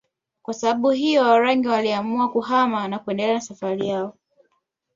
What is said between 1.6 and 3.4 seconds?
waliamua kuhama na kuendelea